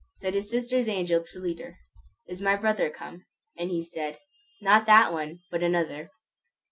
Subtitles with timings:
[0.15, 1.77] Said his sister's angel to the leader,
[2.25, 4.17] "Is my brother come?" And he said,
[4.59, 6.09] "Not that one, but another."